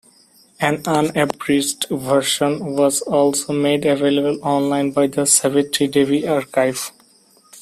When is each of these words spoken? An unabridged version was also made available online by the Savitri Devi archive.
An 0.59 0.81
unabridged 0.87 1.85
version 1.91 2.73
was 2.75 3.01
also 3.01 3.53
made 3.53 3.85
available 3.85 4.39
online 4.41 4.89
by 4.89 5.05
the 5.05 5.25
Savitri 5.27 5.85
Devi 5.89 6.27
archive. 6.27 6.89